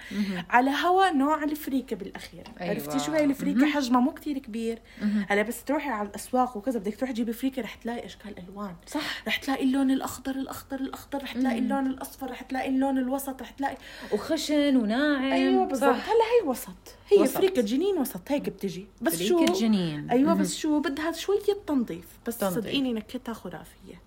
[0.49, 2.43] على هوا نوع الفريكه بالأخير.
[2.61, 2.71] أيوة.
[2.71, 4.79] عرفتي شو هي الفريكه حجمها مو كتير كبير.
[5.27, 8.75] هلا بس تروحي على الأسواق وكذا بدك تروحي تجيبي فريكه رح تلاقي أشكال ألوان.
[8.87, 9.27] صح.
[9.27, 13.51] رح تلاقي اللون الأخضر الأخضر الأخضر رح تلاقي اللون الأصفر رح تلاقي اللون الوسط رح
[13.51, 13.77] تلاقي
[14.13, 15.31] وخشن وناعم.
[15.31, 15.89] أيوه بالضبط.
[15.89, 16.95] هلا هي وسط.
[17.11, 17.37] هي وسط.
[17.37, 18.21] فريكه جنين وسط.
[18.27, 18.87] هيك بتجي.
[19.01, 20.09] بس شو؟ جنين.
[20.09, 22.05] أيوه بس شو؟ بدها شوية تنظيف.
[22.27, 23.99] بس صدقيني نكهتها خرافية.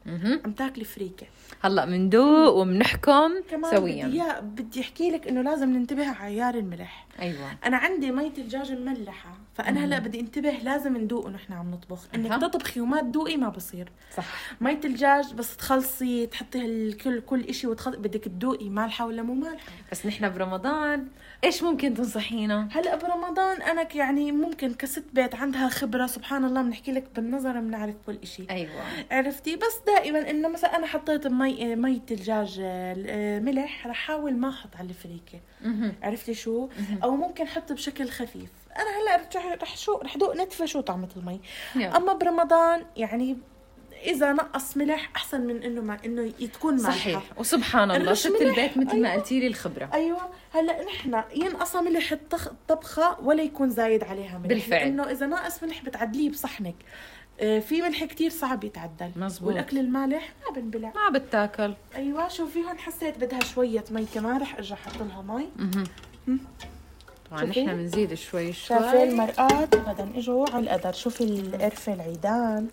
[0.45, 1.27] عم تاكلي فريكة.
[1.63, 3.31] هلا بندوق وبنحكم
[3.71, 4.07] سويا.
[4.07, 7.07] بدي بدي أحكي لك إنه لازم ننتبه على عيار الملح.
[7.21, 7.53] أيوه.
[7.67, 12.41] أنا عندي مية الدجاج مملحه فأنا هلأ بدي انتبه لازم ندوق ونحن عم نطبخ إنك
[12.41, 13.89] تطبخي وما تدوقي ما بصير.
[14.17, 14.25] صح.
[14.61, 19.73] مية الدجاج بس تخلصي تحطي الكل كل شيء وتخلصي بدك تدوقي مالحة ولا مو مالحة.
[19.93, 21.09] بس نحن برمضان
[21.45, 26.93] إيش ممكن تنصحينا؟ هلأ برمضان أنا يعني ممكن كست بيت عندها خبرة سبحان الله بنحكي
[26.93, 28.71] لك بالنظر بنعرف كل شيء أيوه.
[29.11, 34.49] عرفتي؟ بس دائما إنه مثلا أنا حطيت مي مية الدجاج آه، ملح رح أحاول ما
[34.49, 35.41] أحط على الفريكة.
[36.03, 36.69] عرفتي شو؟
[37.03, 38.51] أو ممكن أحط بشكل خفيف.
[38.77, 41.41] أنا هلأ رح رح شو رح دوق نتفة شو طعمة المي.
[41.77, 43.37] أما برمضان يعني
[44.05, 46.91] إذا نقص ملح أحسن من إنه ما إنه تكون مالحة.
[46.91, 47.23] صحيح.
[47.37, 49.03] وسبحان الله ست البيت مثل أيوة.
[49.03, 49.91] ما قلتي لي الخبرة.
[49.95, 50.21] أيوه.
[50.55, 54.49] هلأ نحن ينقص ملح الطبخة ولا يكون زايد عليها ملح.
[54.49, 54.87] بالفعل.
[54.87, 56.75] انه إذا ناقص ملح بتعدليه بصحنك.
[57.41, 59.11] آه، في ملح كتير صعب يتعدل.
[59.17, 60.93] مزبوط والأكل المالح ما بنبلع.
[60.95, 61.75] ما بتاكل.
[61.97, 62.29] أيوه.
[62.29, 65.49] شوفي هون حسيت بدها شوية مي كمان رح أرجع أحط لها مي.
[67.33, 68.79] طبعا نحن بنزيد شوي شوي.
[68.79, 72.69] شوفي المرقات غدا إجوا على القدر شوفي القرفة العيدان.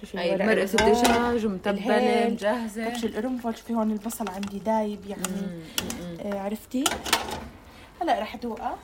[0.00, 2.88] شوفي هي مرقة الدجاج ومتبلة مجهزة.
[2.88, 3.56] كبش القرنفل.
[3.56, 5.62] شوفي هون البصل عندي دايب يعني.
[6.20, 6.84] آه عرفتي؟
[8.02, 8.78] هلأ رح ادوقها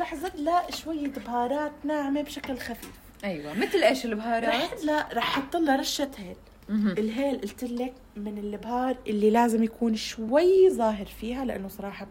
[0.00, 2.92] رح زد لها شوية بهارات ناعمة بشكل خفيف.
[3.24, 3.54] أيوه.
[3.54, 6.36] مثل إيش البهارات؟ رح لا رح أحط لها رشة هيل.
[6.98, 12.06] الهيل قلت لك من البهار اللي لازم يكون شوي ظاهر فيها لأنه صراحة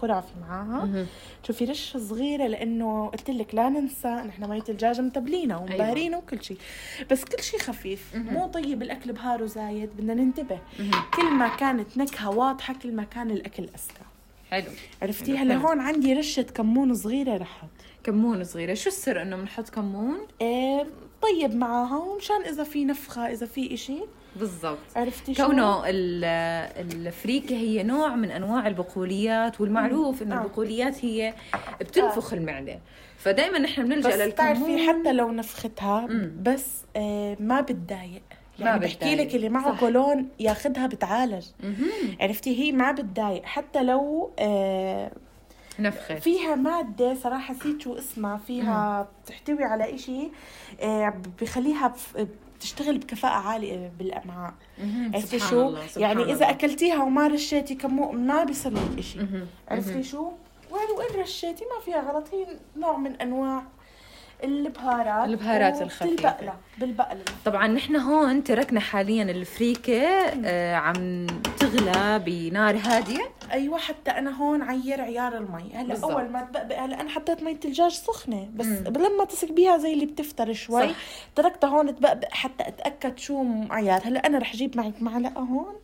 [0.00, 1.06] خرافي معاها.
[1.46, 6.18] شوفي رشة صغيرة لأنه قلت لك لا ننسى نحن مية الدجاج متبلينة ومبهرينه أيوة.
[6.18, 6.56] وكل شيء
[7.10, 8.14] بس كل شيء خفيف.
[8.14, 10.58] مو طيب الأكل بهاره زايد بدنا ننتبه.
[11.14, 14.04] كل ما كانت نكهة واضحة كل ما كان الأكل اذكى
[14.50, 14.70] حلو.
[15.02, 17.62] عرفتي؟ هلا هون عندي رشة كمون صغيرة رح
[18.04, 18.74] كمون صغيرة.
[18.74, 20.86] شو السر إنه بنحط كمون؟ إيه
[21.22, 23.98] طيب معاها ومشان إذا في نفخة إذا في إشي.
[24.36, 24.78] بالضبط.
[24.96, 30.42] عرفتي شو؟ كونه الفريكه هي نوع من أنواع البقوليات والمعروف إنه آه.
[30.42, 31.34] البقوليات هي
[31.80, 32.36] بتنفخ آه.
[32.36, 32.78] المعده
[33.18, 34.26] فدائما نحن بنلجأ للكمون.
[34.26, 36.32] بس بتعرفي حتى لو نفختها مم.
[36.42, 36.66] بس
[36.96, 38.22] آه ما بتضايق.
[38.58, 41.46] يعني بحكي لك اللي معه كولون ياخذها بتعالج.
[42.20, 43.44] عرفتي؟ هي ما بتضايق.
[43.44, 45.10] حتى لو آه
[45.78, 50.28] نفخة فيها مادة صراحة نسيت شو اسمها فيها بتحتوي على إشي
[50.80, 51.94] آه بخليها
[52.60, 54.54] بتشتغل بكفاءة عالية بالأمعاء.
[55.14, 56.50] عرفتي شو؟ الله يعني إذا.
[56.50, 60.32] أكلتيها وما رشيتي كمون ما بيصير لك شيء عرفتي شو؟
[60.70, 62.24] وين وين رشيتي؟ ما فيها غلط.
[62.34, 62.46] هي
[62.76, 63.62] نوع من أنواع
[64.44, 66.06] البهارات البهارات الخفيفة.
[66.14, 66.54] بالبقلة.
[66.78, 70.02] بالبقلة طبعا نحن هون تركنا حاليا الفريكة
[70.44, 71.26] آه عم
[71.58, 73.30] تغلى بنار هادية.
[73.52, 75.70] أيوه حتى أنا هون عير عيار المي.
[75.74, 76.10] هلأ بالزبط.
[76.10, 78.84] اول ما تبقبق هلأ أنا حطيت مية الدجاج سخنة بس مم.
[78.96, 80.88] لما تسكبيها زي اللي بتفتر شوي.
[80.88, 80.94] صح.
[81.36, 85.74] تركتها هون تبقبق حتى أتأكد شو عيار هلأ أنا رح أجيب معك معلقة هون.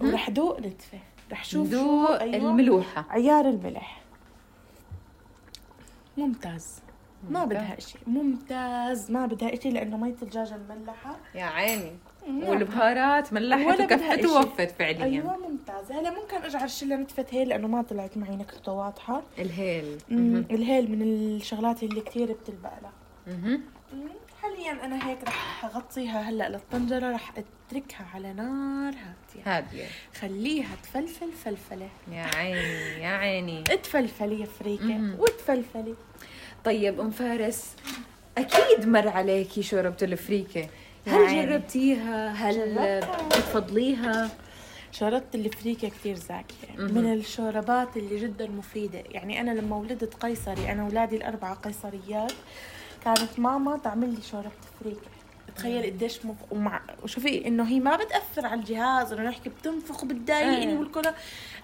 [0.00, 0.98] ورح دوق نتفه
[1.32, 2.50] رح شوف شو أيوة.
[2.50, 3.06] الملوحة.
[3.10, 4.00] عيار الملح.
[6.18, 6.80] ممتاز.
[7.30, 9.10] ما بدها شيء ممتاز.
[9.10, 11.92] ما بدها شيء لأنه مية الدجاج المملحة يا عيني.
[12.28, 14.26] والبهارات ملحت وكفت.
[14.26, 15.04] ووفت فعليا.
[15.04, 19.22] أيوه ممتازه هلا ممكن أرجع ارشلها نتفه هيل لأنه ما طلعت معي نكهته واضحة.
[19.38, 19.98] الهيل.
[20.10, 20.44] مم.
[20.50, 22.92] الهيل من الشغلات اللي كثير بتلبق لها.
[24.42, 27.10] حاليا أنا هيك رح أغطيها هلا للطنجرة.
[27.10, 29.42] رح أتركها على نار هادية.
[29.44, 29.84] هادية.
[30.20, 31.88] خليها تفلفل فلفلة.
[32.12, 33.60] يا عيني يا عيني.
[33.60, 34.84] اتفلفلي يا فريكة.
[34.84, 35.16] مم.
[35.18, 35.94] وتفلفلي
[36.64, 37.64] طيب أم فارس
[38.38, 40.68] أكيد مر عليكي شوربة الفريكة
[41.06, 41.46] هل عيني.
[41.46, 43.00] جربتيها هل.
[43.26, 44.30] بتفضليها
[44.92, 46.76] شوربة الفريكة كتير زاكية.
[46.78, 52.32] من الشوربات اللي جدا مفيدة يعني أنا لما ولدت قيصري أنا أولادي الأربعة قيصريات
[53.04, 55.00] كانت ماما تعمل لي شوربة فريكة
[55.56, 56.36] تخيل قديش مف...
[56.50, 60.78] ومع وشوفي إنه هي ما بتأثر على الجهاز إنه نحكي بتنفخ وبتضايقني آه.
[60.78, 61.14] والكره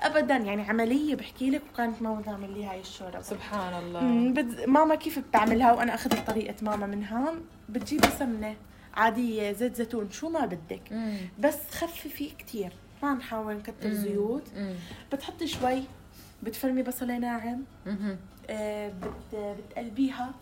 [0.03, 4.61] ابدا يعني عملية بحكي لك وكانت ماما تعمل لي هاي الشوربة سبحان الله بد...
[4.69, 7.35] ماما كيف بتعملها وأنا أخذت طريقة ماما منها
[7.69, 8.55] بتجيبي سمنة
[8.95, 11.17] عادية زيت زيتون شو ما بدك مم.
[11.39, 13.93] بس خففي كتير ما نحاول نكتر.
[13.93, 14.75] زيوت مم.
[15.13, 15.83] بتحطي شوي
[16.43, 17.63] بتفرمي بصلة ناعم.
[18.51, 19.57] آه بت...
[19.71, 20.35] بتقلبيها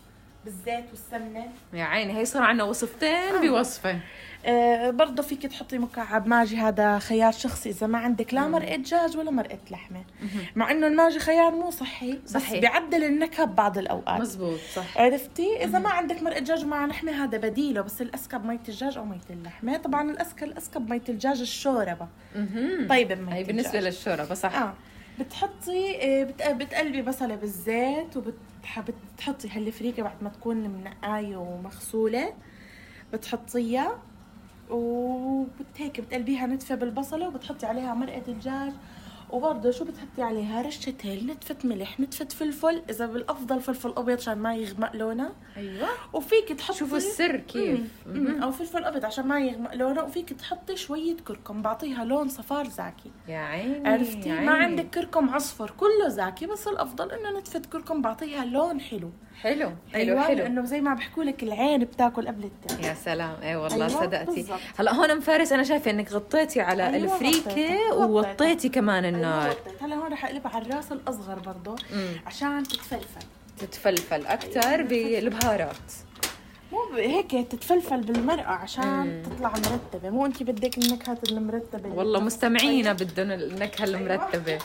[0.45, 1.45] بالزيت والسمنة.
[1.73, 3.99] يا عيني هي صار عنا وصفتين بوصفة.
[4.45, 8.51] آه برضه فيك تحطي مكعب ماجي هذا خيار شخصي إذا ما عندك لا مم.
[8.51, 10.03] مرقة دجاج ولا مرقة لحمة.
[10.21, 10.45] مهم.
[10.55, 12.59] مع إنه الماجي خيار مو صحي بس صحيح.
[12.59, 14.21] بيعدل النكهة ببعض الأوقات.
[14.21, 14.97] مزبوط صح.
[14.97, 19.05] عرفتي؟ إذا ما عندك مرقة دجاج مع لحمة هذا بديله بس الاسكى بميه الدجاج أو
[19.05, 19.77] ميه اللحمة.
[19.77, 22.07] طبعا الاسكى الاسكى بميه الدجاج الشوربة.
[22.89, 23.93] طيبه بميه هي بالنسبة الدجاج.
[23.93, 24.55] للشوربة صح.
[24.55, 24.73] آه.
[25.19, 32.33] بتحطي آه، بت- بتقلبي بصلة بالزيت وبتحطي هالفريكه بعد ما تكون منقاية ومغسولة.
[33.13, 33.99] بتحطيها
[34.69, 38.71] وبت هيك بتقلبيها نتفة بالبصلة وبتحطي عليها مرقة دجاج
[39.33, 44.37] وبرضه شو بتحطي عليها؟ رشة هيل نتفة ملح نتفة فلفل إذا بالأفضل فلفل أبيض عشان
[44.37, 45.87] ما يغمق لونه أيوه.
[46.13, 47.79] وفيك تحطي شوفوا السر كيف.
[48.05, 48.17] مم.
[48.17, 48.43] مم.
[48.43, 51.61] أو فلفل أبيض عشان ما يغمق لونه وفيك تحطي شوية كركم.
[51.61, 53.11] بعطيها لون صفار زاكي.
[53.27, 54.63] يا عيني عرفتي؟ يا ما عيني.
[54.63, 58.01] عندك كركم عصفر كله زاكي بس الأفضل إنه نتفه كركم.
[58.01, 59.11] بعطيها لون حلو.
[59.41, 63.35] حلو حلو أيوه حلو لأنه زي ما بحكوا لك العين بتاكل قبل التاني يا سلام
[63.43, 64.59] اي والله أيوة، صدقتي بالضبط.
[64.79, 67.93] هلا هون ام فارس أنا شايفة إنك غطيتي على أيوة، الفريكة.
[67.95, 69.83] ووطيتي كمان أيوة، النار غطيت.
[69.83, 71.75] هلا هون رح اقلبها على الراس الأصغر برضه.
[72.27, 73.25] عشان تتفلفل
[73.59, 74.87] تتفلفل أكثر أيوة.
[74.87, 75.75] بالبهارات
[76.71, 79.23] مو هيك تتفلفل بالمرقة عشان مم.
[79.23, 84.59] تطلع مرتبة مو انت بدك النكهه المرتبة والله مستمعينا بدهم النكهه المرتبه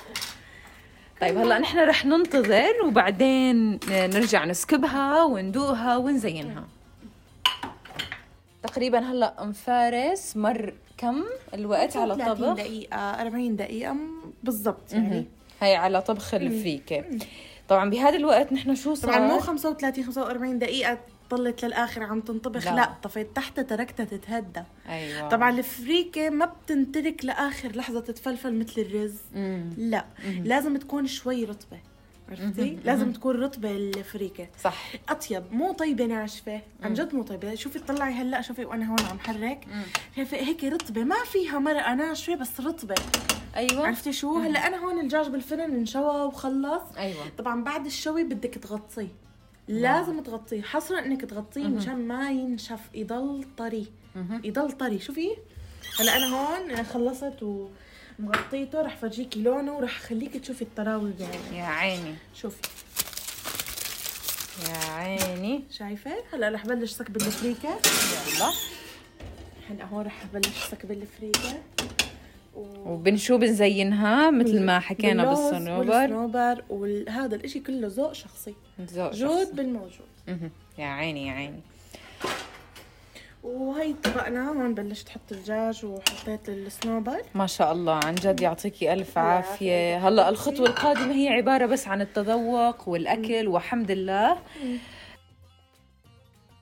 [1.21, 6.65] طيب هلا نحن رح ننتظر وبعدين نرجع نسكبها وندوقها ونزينها.
[8.63, 14.93] تقريبا هلا أم فارس مر كم الوقت على 30 الطبخ دقيقة 40 دقيقة م- بالضبط.
[14.93, 15.27] يعني.
[15.61, 17.05] هي على طبخ الفريكه
[17.69, 20.99] طبعا بهذا الوقت نحن شو صار؟ طبعا مو 35 45 دقيقة
[21.31, 22.67] ضلت للآخر عم تنطبخ.
[22.67, 22.75] لا.
[22.75, 24.63] لا, طفيت تحتها تركتها تتهدى.
[24.89, 25.29] أيوه.
[25.29, 29.17] طبعا الفريكة ما بتنترك لآخر لحظة تتفلفل مثل الرز.
[29.35, 29.71] مم.
[29.77, 30.05] لا.
[30.25, 30.45] مهم.
[30.45, 31.79] لازم تكون شوي رطبة.
[32.29, 32.79] عرفتي.
[32.85, 33.13] لازم.
[33.13, 34.49] تكون رطبة الفريكة.
[34.63, 34.93] صح.
[35.09, 35.53] أطيب.
[35.53, 36.61] مو طيبة ناشفة.
[36.83, 36.95] عن مم.
[36.95, 37.55] جد مو طيبة.
[37.55, 39.65] شوفي طلعي هلأ شوفي وأنا هون عم حرك.
[39.69, 39.83] مم.
[40.17, 41.05] شايفة هيك رطبة.
[41.05, 42.95] ما فيها مرقة ناشفة بس رطبة.
[43.57, 43.87] أيوه.
[43.87, 46.83] عرفتي شو؟ هلأ أنا هون الدجاج بالفرن انشوى وخلص.
[46.99, 47.29] أيوه.
[47.39, 49.28] طبعا بعد الشوي بدك تغطيه.
[49.69, 50.63] لازم تغطيه.
[50.63, 51.67] حصرا إنك تغطيه.
[51.67, 53.87] مشان ما ينشف يضل طري.
[54.45, 55.01] يضل طري.
[55.01, 55.29] شوفي
[56.01, 57.67] هلا أنا هون خلصت
[58.19, 58.83] ومغطيته.
[58.83, 62.15] رح فرجيكي لونه ورح اخليك تشوفي الطراوه بعينك يا عيني.
[62.35, 62.69] شوفي.
[64.69, 65.65] يا عيني.
[65.71, 67.69] شايفة؟ هلا رح بلش سكب الفريكة.
[68.37, 68.53] يلا.
[69.71, 71.63] هلا هون رح بلش سكب الفريكة.
[71.83, 72.08] و...
[72.87, 75.91] وبنشو بنزينها؟ مثل ما حكينا بالصنوبر.
[75.91, 78.55] والصنوبر وهذا الإشي كله ذوق شخصي.
[78.81, 79.57] ذوق جود.
[79.57, 80.51] بالموجود.
[80.79, 81.61] يا عيني يا عيني.
[83.43, 87.23] وهي طبقنا هون بلشت أحط الدجاج وحطيت الصنوبر.
[87.35, 89.21] ما شاء الله عن جد يعطيكي عافية.
[89.21, 90.05] يعافيك.
[90.05, 94.37] هلا الخطوة القادمة هي عبارة بس عن التذوق والأكل وحمد الله.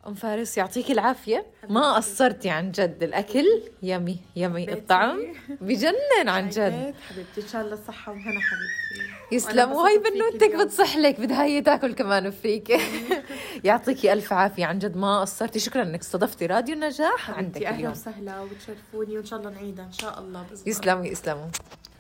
[0.07, 1.47] أم فارس يعطيكي العافية.
[1.69, 3.03] ما قصرتي عن جد.
[3.03, 4.73] الأكل يمي يمي.
[4.73, 5.19] الطعم.
[5.61, 6.95] بجنن عن جد.
[7.09, 7.40] حبيبتي.
[7.40, 9.12] إن شاء الله صحة وهنا حبيبتي.
[9.33, 9.73] يسلم.
[9.73, 10.57] وهي بنوتك.
[10.57, 12.81] بتصح لك بدها هي تاكل كمان فيك.
[13.64, 14.66] يعطيكي ألف عافية.
[14.66, 15.59] عن جد ما قصرتي.
[15.59, 19.16] شكرا إنك استضفتي راديو النجاح عندك أهلا وسهلا وبتشرفوني.
[19.16, 19.85] وإن شاء الله نعيدها.
[19.85, 20.47] إن شاء الله.
[20.66, 21.47] يسلموا يسلموا.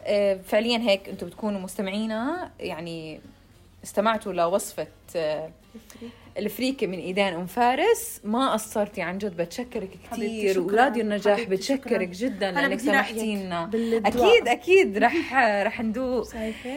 [0.04, 2.50] آه، فعليا هيك أنتم بتكونوا مستمعينا.
[2.60, 3.20] يعني
[3.84, 4.86] استمعتوا لوصفه
[5.16, 5.50] آه،
[6.38, 8.20] الفريكه من ايدين أم فارس.
[8.24, 10.60] ما قصرتي عن جد بتشكرك كثير.
[10.60, 12.28] وراديو النجاح بتشكرك شكراً.
[12.28, 14.06] جدا أنا لأنك بدي رأيك سمحتي لنا بالدواء.
[14.32, 14.98] أكيد أكيد.
[14.98, 15.34] رح
[15.66, 16.28] رح ندوق.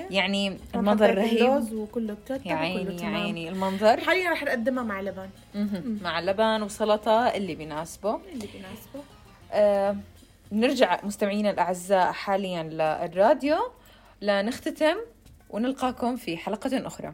[0.10, 1.74] يعني المنظر رهيب.
[1.74, 3.08] وكله يا وكله عيني يا.
[3.08, 3.50] عيني.
[3.50, 4.00] المنظر.
[4.00, 5.30] حاليا رح نقدمها مع لبن.
[6.04, 9.04] مع اللبن وسلطة اللي بيناسبه اللي بيناسبه
[9.52, 9.96] آه
[10.52, 13.58] نرجع مستمعينا الأعزاء حاليا للراديو.
[14.22, 14.96] لنختتم
[15.50, 17.14] ونلقاكم في حلقة أخرى.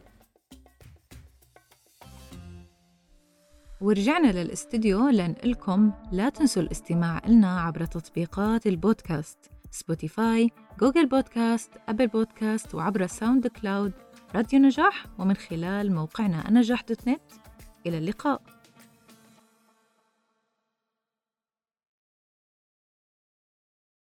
[3.82, 9.40] ورجعنا للاستديو لنقلكم لا تنسوا الاستماع لنا عبر تطبيقات البودكاست
[9.72, 13.94] Spotify، Google Podcast، Apple Podcast وعبر SoundCloud
[14.36, 17.32] راديو نجاح ومن خلال موقعنا نجاح dot net.
[17.86, 18.42] إلى اللقاء.